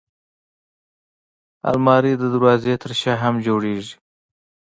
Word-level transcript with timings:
الماري 1.69 2.13
د 2.17 2.23
دروازې 2.33 2.73
تر 2.83 2.91
شا 3.01 3.13
هم 3.23 3.35
جوړېږي 3.47 3.95